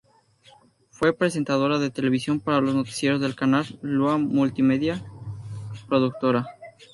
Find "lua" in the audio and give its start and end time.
3.83-4.17